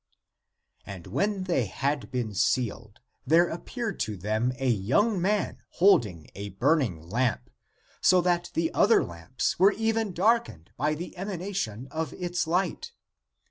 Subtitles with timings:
[0.83, 6.49] And when they had been sealed, there appeared to them a young man holding a
[6.49, 7.51] burning lamp,
[8.01, 12.93] so that the (other) lamps were even darkened by the emanation of its light.